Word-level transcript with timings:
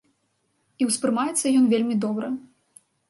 І 0.83 0.87
ўспрымаецца 0.89 1.53
ён 1.59 1.67
вельмі 1.75 1.95
добра. 2.07 2.27